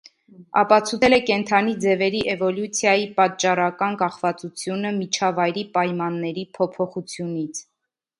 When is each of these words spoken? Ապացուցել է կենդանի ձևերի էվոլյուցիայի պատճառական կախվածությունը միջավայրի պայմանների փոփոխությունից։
Ապացուցել 0.59 1.15
է 1.15 1.17
կենդանի 1.25 1.73
ձևերի 1.83 2.21
էվոլյուցիայի 2.33 3.05
պատճառական 3.19 3.97
կախվածությունը 3.99 4.95
միջավայրի 4.95 5.65
պայմանների 5.77 6.47
փոփոխությունից։ 6.57 7.63